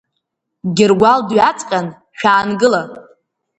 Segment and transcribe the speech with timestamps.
[0.75, 2.81] Гьыргәал дҩаҵҟьан, шәаангыла!